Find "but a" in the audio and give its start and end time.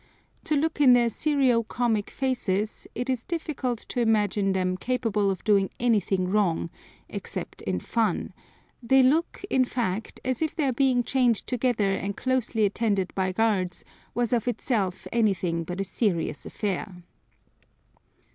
15.63-15.83